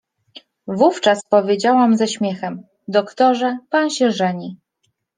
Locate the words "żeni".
4.11-4.57